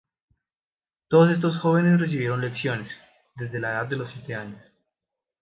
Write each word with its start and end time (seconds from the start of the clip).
Todos 1.09 1.29
estos 1.29 1.59
jóvenes 1.59 1.99
recibieron 1.99 2.41
lecciones, 2.41 2.91
desde 3.35 3.59
la 3.59 3.69
edad 3.73 3.85
de 3.87 4.07
siete 4.07 4.33
años. 4.33 4.61